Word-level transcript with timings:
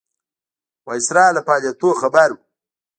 ویسرا 0.87 1.25
له 1.35 1.41
فعالیتونو 1.47 1.99
خبر 2.01 2.29
وو. 2.33 2.41